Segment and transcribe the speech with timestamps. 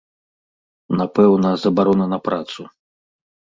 [1.01, 2.61] Напэўна, забарона на працу.